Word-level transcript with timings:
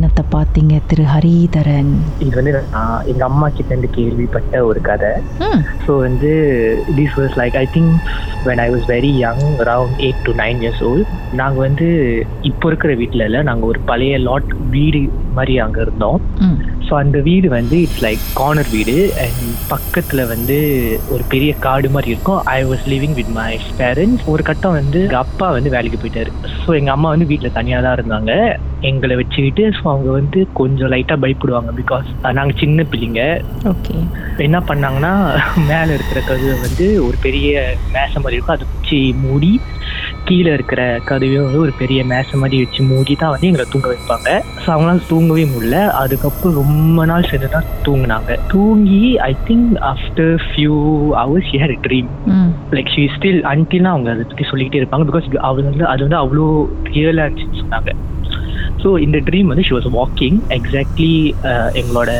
பார்த்தீங்க 0.00 0.80
திரு 0.86 1.02
ஹரிதரன்? 1.02 1.92
இது 2.18 2.34
வந்து 2.34 2.52
நான் 2.70 3.02
எங்க 3.04 3.24
அம்மா 3.24 3.48
கிட்ட 3.48 3.74
இருந்து 3.74 3.90
கேள்விப்பட்ட 3.90 4.64
ஒரு 4.64 4.80
கதை. 4.80 5.10
ஸோ 5.86 5.98
வந்து 5.98 6.30
this 6.96 7.16
was 7.20 7.36
like 7.40 7.56
I 7.56 7.68
think 7.76 7.94
when 8.44 8.58
I 8.58 8.70
was 8.70 8.86
very 8.86 9.12
young 9.16 9.42
around 9.58 9.96
eight 9.98 10.22
to 10.22 10.32
nine 10.32 10.60
years 10.60 10.82
old 10.82 11.08
நாங்கள் 11.32 11.60
வந்து 11.60 11.88
இப்போ 12.42 12.68
இருக்கிற 12.68 12.94
வீட்டில் 12.94 13.20
இல்லை 13.20 13.42
நாங்கள் 13.42 13.68
ஒரு 13.68 13.80
பழைய 13.80 14.18
லாட் 14.18 14.50
வீடு 14.70 15.10
மாதிரி 15.34 15.58
அங்கே 15.58 15.80
இருந்தோம். 15.80 16.20
ஸோ 16.92 16.96
அந்த 17.02 17.18
வீடு 17.26 17.48
வந்து 17.54 17.76
இட்ஸ் 17.84 18.00
லைக் 18.04 18.24
கார்னர் 18.38 18.70
வீடு. 18.72 18.94
அண்ட் 19.22 19.44
பக்கத்தில் 19.70 20.20
வந்து 20.32 20.56
ஒரு 21.14 21.22
பெரிய 21.32 21.52
காடு 21.66 21.88
மாதிரி 21.94 22.10
இருக்கும். 22.12 22.40
I 22.54 22.58
was 22.70 22.84
living 22.92 23.14
with 23.18 23.30
my 23.36 23.52
parents 23.78 24.26
ஒரு 24.32 24.42
கட்டம் 24.48 24.76
வந்து 24.80 25.00
எங்கள் 25.04 25.22
அப்பா 25.22 25.46
வந்து 25.56 25.70
வேலைக்கு 25.74 26.00
போயிட்டாரு. 26.02 26.30
ஸோ 26.64 26.70
எங்கள் 26.80 26.94
அம்மா 26.96 27.08
வந்து 27.14 27.28
வீட்டில் 27.30 27.56
தனியாக 27.58 27.82
தான் 27.86 27.96
இருந்தாங்க. 27.98 28.32
எங்களை 28.90 29.16
வச்சுக்கிட்டு 29.20 29.64
ஸோ 29.78 29.82
அவங்க 29.92 30.10
வந்து 30.18 30.40
கொஞ்சம் 30.60 30.92
லைட்டாக 30.94 31.22
பயப்படுவாங்க 31.24 31.72
பிகாஸ் 31.80 32.08
நாங்கள் 32.38 32.60
சின்ன 32.62 32.86
பிள்ளைங்க. 32.92 33.24
ஓகே 33.72 33.96
என்ன 34.46 34.60
பண்ணாங்கன்னா 34.70 35.14
மேலே 35.70 35.90
இருக்கிற 35.98 36.20
கதவை 36.28 36.56
வந்து 36.66 36.88
ஒரு 37.06 37.18
பெரிய 37.26 37.62
மேசை 37.96 38.18
மாதிரி 38.22 38.38
இருக்கும். 38.38 38.58
அதை 38.58 38.68
வச்சு 38.72 39.00
மூடி 39.24 39.52
கீழே 40.28 40.50
இருக்கிற 40.56 40.82
கதவையும் 41.08 41.46
வந்து 41.46 41.62
ஒரு 41.64 41.72
பெரிய 41.80 42.00
மேசை 42.12 42.38
மாதிரி 42.42 42.58
வச்சு 42.62 42.80
மூடி 42.90 43.14
தான் 43.22 43.32
வந்து 43.34 43.48
எங்களை 43.50 43.64
தூங்க 43.72 43.88
வைப்பாங்க. 43.92 44.28
ஸோ 44.62 44.68
அவங்களால 44.74 45.02
தூங்கவே 45.12 45.44
முடியல. 45.54 45.78
அதுக்கப்புறம் 46.02 46.58
ரொம்ப 46.62 47.04
நாள் 47.10 47.28
சேர்ந்து 47.30 47.50
தான் 47.56 47.68
தூங்குனாங்க. 47.86 48.36
தூங்கி 48.54 49.02
I 49.30 49.32
think 49.48 49.72
after 49.92 50.34
few 50.46 50.76
hours 51.20 51.48
she 51.50 51.60
had 51.64 51.76
dream 51.88 52.08
like 52.78 52.92
she 52.94 53.04
still 53.16 53.42
அன்டில்னா 53.52 53.92
அவங்க 53.96 54.10
அதை 54.14 54.24
பற்றி 54.30 54.46
சொல்லிக்கிட்டே 54.52 54.80
இருப்பாங்க. 54.82 55.06
பிகாஸ் 55.10 55.28
அது 55.50 55.68
வந்து 55.70 55.86
அது 55.92 56.02
வந்து 56.06 56.20
அவ்வளோ 56.22 56.46
ரியலாக 56.94 57.26
இருந்துச்சுன்னு 57.26 57.62
சொன்னாங்க. 57.64 57.92
ஸோ 58.82 58.90
இந்த 59.04 59.18
ட்ரீம் 59.26 59.50
வந்து 59.50 59.64
ஷி 59.66 59.74
வாஸ் 59.74 59.88
வாக்கிங் 59.98 60.38
எக்ஸாக்ட்லி 60.56 61.14
எங்களோட 61.80 62.10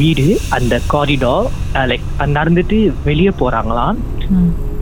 வீடு 0.00 0.26
அந்த 0.58 0.74
காரிடார் 0.94 1.48
லைக் 1.92 2.06
நடந்துட்டு 2.38 2.78
வெளியே 3.10 3.32
போகிறாங்களாம் 3.42 3.98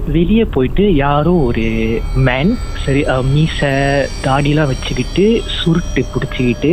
வெளியே 0.07 0.45
போயிட்டு 0.45 0.95
யாரோ 0.97 1.33
ஒரு 1.43 1.65
மேன் 2.19 2.53
சரி 2.85 3.01
மீசை 3.25 3.71
தாடிலாம் 4.25 4.67
வச்சுக்கிட்டு 4.67 5.25
சுருட்டு 5.57 6.03
பிடிச்சிக்கிட்டு 6.13 6.73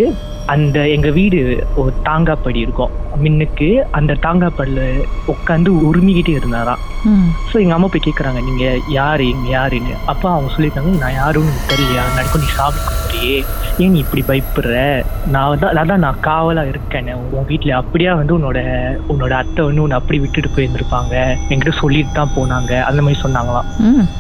அந்த 0.54 0.78
எங்கள் 0.94 1.16
வீடு 1.18 1.40
ஒரு 1.82 1.92
தாங்காப்படி 2.08 2.60
இருக்கும். 2.66 2.94
மின்னுக்கு 3.24 3.68
அந்த 3.98 4.18
தாங்காப்படியில் 4.26 5.06
உட்காந்து 5.34 5.72
உரிமிக்கிட்டே 5.90 6.34
இருந்தாராம். 6.40 6.82
ஸோ 7.50 7.56
எங்கள் 7.62 7.76
அம்மா 7.76 7.88
போய் 7.94 8.04
கேட்குறாங்க 8.06 8.40
நீங்கள் 8.48 8.84
யார்? 8.98 9.22
இங்கே 9.34 9.50
யாருன்னு? 9.58 9.96
அப்போ 10.12 10.28
அவங்க 10.34 10.50
சொல்லியிருக்காங்க 10.54 10.92
நான் 11.04 11.18
எனக்கு 11.18 11.72
தெரியலையா? 11.72 12.04
நடக்கும் 12.18 12.44
நீ 12.44 12.50
சாமி 12.58 12.80
கும்பிட்றியே 12.88 13.38
ஏன் 13.84 13.94
நீ 13.94 14.00
இப்படி 14.04 14.24
பயப்படுற? 14.30 14.74
நான் 15.34 15.62
தான் 15.62 15.80
அதான் 15.82 16.04
நான் 16.06 16.20
காவலாக 16.28 16.72
இருக்கேன்னு 16.72 17.14
உன் 17.38 17.48
வீட்டில் 17.52 17.74
அப்படியே 17.80 18.12
வந்து 18.20 18.36
உன்னோட 18.38 18.60
உன்னோட 19.14 19.34
அத்தை 19.42 19.62
வந்து 19.68 19.84
உன்னை 19.86 19.98
அப்படி 20.00 20.18
விட்டுட்டு 20.24 20.50
போயிருந்திருப்பாங்க. 20.56 21.14
என்கிட்ட 21.52 21.74
சொல்லிட்டு 21.82 22.14
தான் 22.20 22.34
போனாங்க. 22.38 22.72
அந்த 22.90 23.00
மாதிரி 23.06 23.22
சொன்னாங்களாம். 23.26 23.70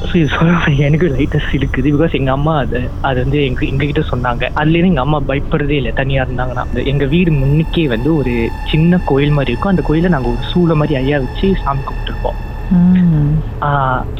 ஸோ 0.07 0.13
இது 0.21 0.29
சொல்ல 0.37 0.73
எனக்கு 0.87 1.09
லைட்டஸ்ட் 1.15 1.57
இருக்குது 1.59 1.93
பிகாஸ் 1.95 2.17
எங்கள் 2.19 2.35
அம்மா 2.37 2.55
அது 2.63 2.81
அது 3.09 3.17
வந்து 3.25 3.39
எங்க 3.49 3.63
எங்ககிட்ட 3.71 4.03
சொன்னாங்க. 4.13 4.43
அதுலேருந்து 4.61 4.93
எங்கள் 4.93 5.07
அம்மா 5.07 5.21
பயப்படுறதே 5.31 5.77
இல்லை. 5.81 5.93
தனியாக 6.13 6.29
இருந்தாங்கன்னா 6.29 6.85
எங்கள் 6.91 7.11
வீடு 7.13 7.31
முன்னுக்கே 7.41 7.83
வந்து 7.93 8.09
ஒரு 8.19 8.33
சின்ன 8.71 8.99
கோயில் 9.09 9.37
மாதிரி 9.37 9.51
இருக்கும். 9.51 9.73
அந்த 9.73 9.83
கோயிலில் 9.89 10.15
நாங்கள் 10.15 10.33
ஒரு 10.35 10.43
சூளை 10.51 10.75
மாதிரி 10.81 10.95
ஐயா 11.03 11.19
வச்சு 11.25 11.47
சாமி 11.63 11.83
கும்பிட்டுருப்போம். 11.87 12.39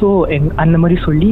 ஸோ 0.00 0.08
எங் 0.34 0.48
அந்த 0.62 0.76
மாதிரி 0.82 0.96
சொல்லி 1.04 1.30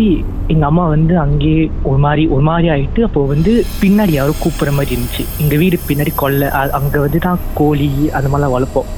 எங்கள் 0.52 0.68
அம்மா 0.68 0.84
வந்து 0.94 1.14
அங்கேயே 1.24 1.60
ஒரு 1.90 1.98
மாதிரி 2.04 2.22
ஒரு 2.34 2.44
மாதிரி 2.48 2.68
ஆயிட்டு 2.74 3.00
அப்போ 3.08 3.20
வந்து 3.32 3.52
பின்னாடி 3.82 4.12
யாரோ 4.16 4.32
கூப்பிட்ற 4.42 4.72
மாதிரி 4.78 4.94
இருந்துச்சு. 4.96 5.24
எங்கள் 5.42 5.60
வீடு 5.62 5.78
பின்னாடி 5.88 6.12
கொல்லை 6.22 6.48
அங்கே 6.78 6.98
வந்து 7.04 7.20
தான் 7.26 7.44
கோழி 7.60 7.88
அந்த 8.18 8.28
மாதிரிலாம் 8.32 8.56
வளர்ப்போம். 8.56 8.90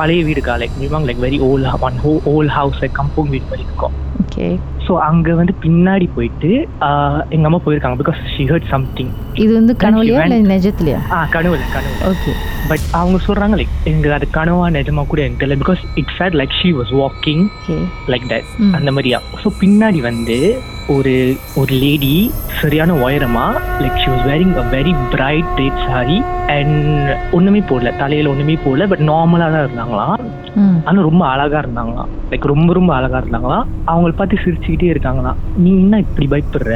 பழைய 0.00 0.22
வீடு 0.28 0.42
like 0.62 0.78
like 1.10 1.24
very 1.26 1.40
old 1.50 1.68
one 1.88 2.00
ஹோ 2.06 2.14
ஓல் 2.34 2.52
ஹவுஸ் 2.58 2.82
கம்பவுண்ட் 3.00 3.34
வீடு 3.36 3.50
மாதிரி 3.52 3.66
இருக்கும். 3.68 3.96
ஓகே 4.24 4.48
ஸோ 4.86 4.92
அங்கே 5.08 5.32
வந்து 5.40 5.54
பின்னாடி 5.64 6.06
போயிட்டு 6.16 6.50
எங்கள் 7.34 7.48
அம்மா 7.50 7.60
போயிருக்காங்க 7.64 7.98
பிகாஸ் 8.02 8.22
ஷி 8.34 8.44
ஹர்ட் 8.52 8.70
சம்திங் 8.72 9.12
இது 9.42 9.52
வந்து 9.58 9.74
கனவுலையா 9.82 10.24
இல்லை 10.26 10.40
நிஜத்துலையா? 10.52 10.98
ஆ 11.14 11.20
கனவுல 11.34 11.62
கனவுல. 11.76 12.00
ஓகே 12.10 12.32
பட் 12.70 12.84
அவங்க 12.98 13.18
சொல்கிறாங்க 13.26 13.54
லைக் 13.60 13.72
எங்களுக்கு 13.90 14.18
அது 14.18 14.26
கனவா 14.38 14.66
நிஜமா 14.76 15.04
கூட 15.06 15.22
எனக்கு 15.22 15.42
தெரியல 15.42 15.60
because 15.62 15.82
it's 16.02 16.18
fade 16.18 16.36
like 16.40 16.58
she 16.60 16.70
was 16.80 16.92
walking 17.02 17.44
like 18.12 18.28
that. 18.32 18.48
அந்த 18.78 18.90
மாதிரியா. 18.96 19.20
ஸோ 19.42 19.50
பின்னாடி 19.62 20.02
வந்து 20.10 20.36
ஒரு 20.94 21.12
ஒரு 21.60 21.72
லேடி 21.82 22.14
சரியான 22.60 22.92
உயரமா 23.04 23.44
like 23.82 24.00
she 24.02 24.08
was 24.12 24.26
wearing 24.30 24.54
a 24.62 24.64
very 24.74 24.92
bright 25.12 25.52
red 25.60 25.82
sari 25.88 26.18
and 26.56 26.78
ஒன்றுமே 27.38 27.60
போடல 27.70 27.92
தலையில் 28.02 28.30
ஒன்றுமே 28.32 28.56
போடல 28.64 28.86
பட் 28.92 29.04
நார்மலாக 29.10 29.52
தான் 29.54 29.64
இருந்தாங்களாம். 29.66 30.16
ம் 30.62 30.78
ஆனால் 30.88 31.06
ரொம்ப 31.08 31.22
அழகா 31.32 31.58
இருந்தாங்களாம். 31.64 32.10
லைக் 32.32 32.50
ரொம்ப 32.52 32.70
ரொம்ப 32.78 32.92
அழகா 32.98 33.18
இருந்தாங்களாம். 33.22 33.64
அவங்கள 33.92 34.12
பார்த்து 34.18 34.42
சிரிச்சுக்கிட்டே 34.72 34.92
இருக்காங்களாம் 34.94 35.38
நீ 35.62 35.70
என்ன 35.82 35.98
இப்படி 36.04 36.26
பயப்படுற? 36.32 36.72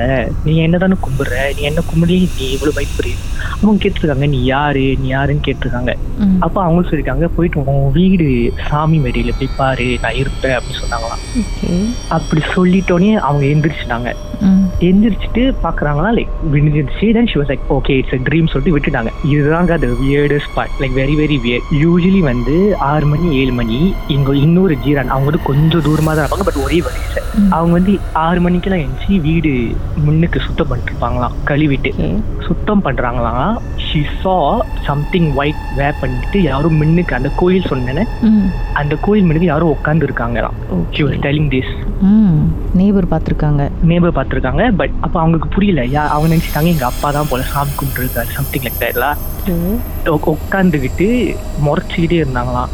நீ 0.47 0.53
என்ன 0.67 0.77
தானே 0.79 0.97
கும்பிடுற 1.05 1.37
நீ 1.57 1.63
என்ன 1.71 1.81
கும்பிடி 1.89 2.17
நீ 2.37 2.47
இவ்வளவு 2.57 2.77
பயப்படுற? 2.79 3.13
அவங்க 3.57 3.79
கேட்டிருக்காங்க 3.83 4.27
நீ 4.29 4.41
யாரு? 4.47 4.85
நீ 5.01 5.07
யாருன்னு 5.09 5.47
கேட்டிருக்காங்க. 5.47 5.93
அப்போ 6.45 6.59
அவங்களும் 6.63 6.89
சொல்லியிருக்காங்க 6.89 7.29
போயிட்டு 7.37 7.65
உன் 7.73 7.93
வீடு 7.93 8.27
சாமி 8.69 8.99
மேடையில 9.05 9.33
போய் 9.39 9.57
பாரு 9.59 9.89
நான் 10.05 10.19
இருப்பேன் 10.23 10.57
அப்படின்னு 10.57 10.83
சொன்னாங்களாம். 10.83 11.23
அப்படி 12.17 12.43
சொல்லிட்டோன்னே 12.55 13.13
அவங்க 13.29 13.45
எந்திரிச்சிட்டாங்க. 13.53 14.11
எந்திரிச்சிட்டு 14.89 15.43
பாக்குறாங்களா 15.65 16.11
லைக் 16.17 16.35
விழுந்துருச்சு. 16.53 17.07
Then 17.17 17.31
she 17.33 17.39
was 17.41 17.51
like 17.53 17.67
okay 17.77 17.97
it's 18.01 18.27
dream 18.29 18.51
சொல்லிட்டு 18.53 18.75
விட்டுட்டாங்க. 18.77 19.13
இதுதாங்க 19.33 19.73
அது 19.79 19.89
weirdest 20.03 20.53
part 20.57 20.77
like 20.83 20.97
very 21.01 21.17
very 21.23 21.39
weird 21.47 21.65
usually 21.83 22.23
வந்து 22.31 22.57
ஆறு 22.91 23.07
மணி 23.13 23.27
ஏழு 23.41 23.55
மணி 23.61 23.79
இங்க 24.17 24.37
இன்னொரு 24.45 24.75
ஜீரான் 24.85 25.13
அவங்க 25.13 25.29
வந்து 25.31 25.47
கொஞ்சம் 25.51 25.85
தூரமா 25.87 26.13
தான் 26.13 26.25
இருப்பாங்க 26.25 26.47
பட் 26.49 26.63
ஒரே 26.67 26.79
வயசு 26.87 27.21
ம். 27.39 27.51
அவங்க 27.57 27.73
வந்து 27.79 27.86
ஆறு 28.25 28.39
மணிக்கெல்லாம் 28.45 28.83
எழுந்துச்சு 28.83 29.17
வீடு 29.27 29.51
முன்னுக்கு 30.05 30.39
சுத்தம் 30.47 30.69
பண்ணிட்டு 30.69 30.93
இருப்பாங்களாம் 30.93 31.35
கழுவிட்டு 31.51 31.91
சுத்தம் 32.47 32.83
பண்றாங்களாம். 32.87 33.57
She 33.87 34.01
saw 34.23 34.35
something 34.87 35.29
white 35.41 35.63
wear 35.79 35.99
பண்ணிட்டு 36.01 36.39
யாரும் 36.51 36.79
முன்னுக்கு 36.81 37.17
அந்த 37.19 37.31
கோயில் 37.41 37.69
சொன்னேன்னு 37.73 38.05
அந்த 38.81 38.95
கோயில் 39.07 39.27
முன்னுக்கு 39.27 39.51
யாரும் 39.53 39.75
உட்காந்து 39.77 40.07
இருக்காங்களாம் 40.09 40.57
she 40.95 41.03
was 41.07 41.21
telling 41.27 41.51
this 41.57 41.73
neighbour 42.81 43.11
பார்த்துருக்காங்க. 43.13 43.63
நேபர் 43.91 44.17
பார்த்துருக்காங்க 44.17 44.65
பட் 44.81 44.97
அப்போ 45.05 45.19
அவங்களுக்கு 45.21 45.55
புரியல. 45.57 45.83
யா 45.97 46.03
அவங்க 46.15 46.31
நினைச்சிட்டாங்க 46.35 46.73
எங்க 46.75 46.87
அப்பா 46.93 47.11
தான் 47.19 47.31
போல 47.31 47.45
சாமி 47.53 47.75
கும்பிட்டுருக்காரு 47.81 48.37
சம்திங் 48.39 48.67
லைக் 48.69 49.13
ஓகே 50.17 50.35
உட்காந்துக்கிட்டு 50.39 51.09
முறைச்சிக்கிட்டே 51.67 52.19
இருந்தாங்களாம். 52.23 52.73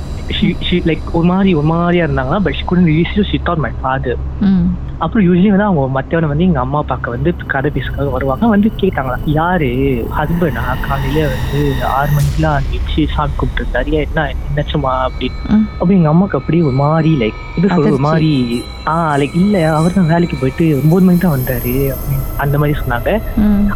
லைக் 0.88 1.06
ஒரு 1.18 1.26
மாதிரி 1.30 1.50
ஒரு 1.60 1.68
மாதிரியா 1.72 2.04
இருந்தாங்களாம் 2.06 2.44
but 2.44 2.60
couldn't 2.68 2.88
release 2.90 3.28
she 3.30 3.38
thought 3.48 3.62
my. 3.64 3.70
Father 3.82 4.20
அப்புறம் 5.04 5.24
யூஸ்வலி 5.26 5.52
வந்து 5.52 5.68
அவங்க 5.68 5.84
மற்றவனை 5.96 6.28
வந்து 6.32 6.46
எங்க 6.48 6.60
அம்மா 6.64 6.80
பார்க்க 6.90 7.14
வந்து 7.14 7.30
கதை 7.52 7.68
பேசுக்காக 7.76 8.08
வருவாங்க. 8.16 8.50
வந்து 8.54 8.68
கேட்டாங்களா 8.82 9.16
யாரு? 9.38 9.70
ஹஸ்பண்டா 10.18 10.64
காலையில 10.86 11.24
வந்து 11.34 11.60
ஆறு 11.96 12.10
மணிக்கெல்லாம் 12.16 12.58
அடிச்சு 12.58 13.04
சாமி 13.14 13.34
கும்பிட்டுருக்காரு 13.40 13.90
ஏன் 13.98 14.06
என்ன 14.08 14.26
என்னச்சுமா 14.48 14.92
அப்படின்னு? 15.06 15.58
அப்போ 15.80 15.90
எங்க 15.98 16.10
அம்மாக்கு 16.12 16.38
அப்படியே 16.40 16.64
ஒரு 16.70 16.78
மாதிரி 16.84 17.12
லைக் 17.22 17.40
இது 17.58 17.72
சொல்ற 17.74 17.92
ஒரு. 17.92 18.04
மாதிரி 18.08 18.30
ஆ 18.92 18.94
லைக் 19.20 19.34
இல்ல 19.42 19.56
அவர் 19.78 19.96
தான் 19.96 20.10
வேலைக்கு 20.12 20.36
போயிட்டு 20.40 20.64
ஒன்பது 20.80 21.04
மணிக்கு 21.06 21.24
தான் 21.24 21.36
வந்தாரு. 21.36 21.74
அப்படின்னு 21.94 22.20
அந்த 22.44 22.56
மாதிரி 22.60 22.74
சொன்னாங்க. 22.80 23.10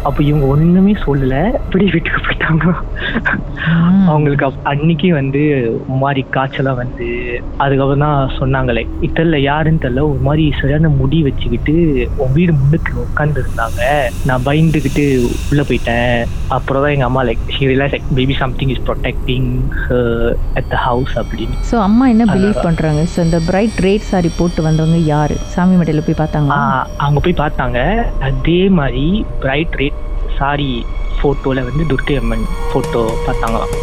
அப்போ 0.07 0.19
இவங்க 0.29 0.45
ஒண்ணுமே 0.53 0.93
சொல்லல. 1.05 1.35
அப்படியே 1.63 1.91
வீட்டுக்கு 1.95 2.21
போயிட்டாங்க. 2.27 2.65
அவங்களுக்கு 4.11 4.45
அன்னைக்கு 4.71 5.09
வந்து 5.19 5.41
ஒரு 5.89 5.99
மாதிரி 6.03 6.21
காய்ச்சலா 6.35 6.73
வந்து 6.81 7.07
அதுக்கப்புறம் 7.63 8.05
தான் 8.07 8.33
சொன்னாங்க 8.39 8.71
லைக் 8.77 8.95
தெரியல 9.19 9.39
யாருன்னு 9.49 9.83
தெரியல. 9.85 10.03
ஒரு 10.13 10.21
மாதிரி 10.29 10.45
சரியான 10.61 10.93
முடி 10.99 11.16
வச்சுக்கிட்டு 11.25 11.75
உன் 12.17 12.33
வீடு 12.33 12.53
முன்னுக்கு 12.53 12.93
உட்கார்ந்து 13.05 13.43
இருந்தாங்க 13.43 13.81
நான் 14.25 14.45
பயந்துக்கிட்டு 14.45 15.05
உள்ள 15.51 15.61
போயிட்டேன். 15.61 16.15
அப்புறம் 16.47 16.83
தான் 16.83 16.93
எங்க 16.95 17.05
அம்மா 17.05 17.23
like 17.23 17.43
she 17.55 17.63
realise 17.71 17.93
like 17.95 18.09
baby 18.13 18.35
something 18.43 18.71
is 18.75 18.83
protecting 18.89 19.49
at 20.59 20.69
the 20.73 20.77
house 20.87 21.13
அப்படின்னு. 21.23 21.57
ஸோ 21.71 21.77
அம்மா 21.87 22.07
என்ன 22.07 22.25
பிலீவ் 22.33 22.63
பண்றாங்க? 22.67 23.03
ஸோ 23.15 23.19
இந்த 23.19 23.39
பிரைட் 23.49 23.79
ரேட் 23.87 24.09
சாரி 24.11 24.31
போட்டு 24.37 24.61
வந்தவங்க 24.61 24.99
யாரு? 25.13 25.37
சாமி 25.55 25.75
மட்டையில 25.75 26.03
போய் 26.07 26.21
பார்த்தாங்களா? 26.23 26.59
ஆஹ் 26.59 26.85
அவங்க 26.97 27.19
போய் 27.19 27.41
பார்த்தாங்க. 27.43 27.79
அதே 28.29 28.61
மாதிரி 28.79 29.25
பிரைட் 29.39 29.75
ரேட் 29.81 30.01
சாரி 30.39 30.71
போட்டோல 31.21 31.63
வந்து 31.69 31.83
துர்க்கை 31.91 32.15
அம்மன் 32.21 32.45
போட்டோ 32.73 33.01
பார்த்தாங்களாம் 33.25 33.73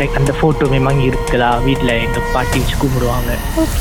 லைக் 0.00 0.18
அந்த 0.20 0.32
போட்டோ 0.40 0.66
மேமாங்க 0.72 1.02
இருக்குதா? 1.10 1.50
வீட்ல 1.66 1.90
எங்க 2.06 2.20
பாட்டி 2.34 2.56
வச்சு 2.60 2.76
கும்பிடுவாங்க. 2.82 3.30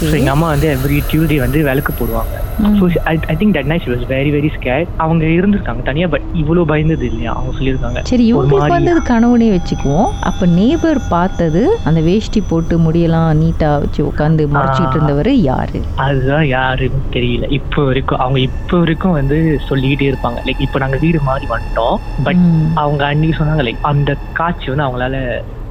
ஸோ 0.09 0.13
எங்க 0.19 0.31
அம்மா 0.35 0.47
வந்து 0.53 0.67
எவ்ரி 0.75 0.97
டியூஸ்டே 1.11 1.37
வந்து 1.45 1.59
விளக்கு 1.69 1.93
போடுவாங்க. 1.99 2.33
So 2.79 2.85
I 3.31 3.35
think 3.41 3.55
that 3.57 3.69
night 3.71 3.87
was 3.91 4.03
very 4.13 4.31
very 4.35 4.49
scared 4.55 4.89
அவங்க 5.05 5.23
இருந்திருக்காங்க 5.37 5.83
தனியா 5.89 6.07
பட் 6.13 6.25
இவ்வளோ 6.41 6.65
பயந்தது 6.71 7.05
இல்லையா? 7.11 7.31
அவங்க 7.37 7.53
சொல்லியிருக்காங்க. 7.59 8.01
சரி 8.11 8.25
இவங்களுக்கு 8.31 8.75
வந்தது 8.77 9.01
கனவுனே 9.11 9.49
வச்சுக்குவோம். 9.55 10.09
அப்ப 10.29 10.49
நேபர் 10.59 11.01
பார்த்தது 11.15 11.63
அந்த 11.89 11.99
வேஷ்டி 12.09 12.41
போட்டு 12.51 12.77
முடியெல்லாம் 12.85 13.29
நீட்டா 13.41 13.69
வச்சு 13.85 14.01
உட்காந்து 14.11 14.45
மறைச்சிட்டு 14.55 14.95
இருந்தவர் 14.97 15.31
யாரு? 15.49 15.81
அதுதான் 16.07 16.45
யாருன்னு 16.55 17.01
தெரியல. 17.17 17.47
இப்போ 17.59 17.81
வரைக்கும் 17.89 18.21
அவங்க 18.25 18.39
இப்போ 18.49 18.75
வரைக்கும் 18.83 19.17
வந்து 19.19 19.37
சொல்லிக்கிட்டே 19.69 20.09
இருப்பாங்க. 20.11 20.39
லைக் 20.47 20.63
இப்போ 20.67 20.79
நாங்க 20.85 20.99
வீடு 21.05 21.21
மாறி 21.29 21.47
வந்துட்டோம் 21.53 21.97
பட் 22.27 22.43
அவங்க 22.83 23.01
அன்னைக்கு 23.05 23.39
சொன்னாங்க 23.39 23.65
லைக் 23.67 23.89
அந்த 23.91 24.11
காட்சி 24.39 24.69
வந்து 24.71 24.85
அவங்களால 24.87 25.17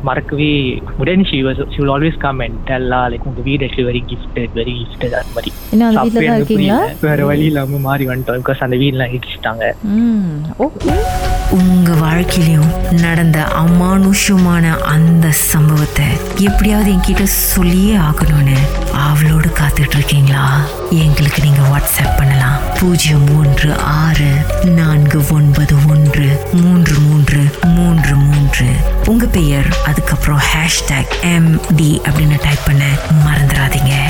மறக்கவே 0.08 0.50
முடியாது. 0.98 1.24
She 1.30 1.38
was 1.46 1.58
she 1.72 1.78
will 1.80 1.92
always 1.94 2.18
come 2.24 2.38
and 2.44 2.58
Della 2.68 3.00
like 3.12 3.26
உங்க 3.30 3.42
வீடு 3.48 3.64
actually 3.66 3.88
very 3.90 4.02
gifted 4.12 4.54
very 4.60 4.74
gifted 4.82 5.16
அந்த 5.20 5.32
மாதிரி. 5.36 5.50
என்ன 5.74 5.90
அப்பவே 6.02 6.26
தான் 6.26 6.38
இருக்கீங்களா. 6.40 6.78
வேற 7.08 7.26
வழி 7.30 7.44
இல்லாம 7.50 7.80
மாறி 7.88 8.06
வந்துட்டோம். 8.10 8.40
பிகாஸ் 8.44 8.64
அந்த 8.66 8.78
வீடுலாம் 8.84 9.14
இடிச்சிட்டாங்க 9.16 9.66
ம் 9.96 10.38
ஓகே 10.66 10.94
உங்க 11.50 11.94
வாழ்க்கையிலும் 11.94 12.92
நடந்த 12.92 13.46
அமானுஷமான 13.54 14.78
அந்த 14.78 15.30
சம்பவத்தை 15.30 16.06
எப்படியாவது 16.38 16.92
என்கிட்ட 16.92 17.22
சொல்லியே 17.22 17.96
ஆகணும்னு 17.96 18.56
அவளோடு 18.92 19.48
காத்துட்டு 19.48 19.94
இருக்கீங்களா 19.94 20.60
எங்களுக்கு 20.90 21.42
நீங்க 21.42 21.60
வாட்ஸ்அப் 21.60 22.16
பண்ணலாம். 22.16 22.58
பூஜ்ஜியம் 22.80 23.24
மூன்று 23.24 23.78
ஆறு 23.78 24.30
நான்கு 24.64 25.24
ஒன்பது 25.30 25.76
ஒன்று 25.88 26.46
மூன்று 26.52 26.98
மூன்று 26.98 27.50
மூன்று 27.62 28.16
மூன்று. 28.16 28.66
உங்க 29.06 29.26
பெயர் 29.26 29.76
அதுக்கப்புறம் 29.86 30.40
ஹேஷ்டேக் 30.52 31.20
எம் 31.20 31.60
டி 31.76 32.00
அப்படின்னு 32.04 32.38
டைப் 32.42 32.64
பண்ண 32.64 32.84
மறந்துடாதீங்க. 33.26 34.09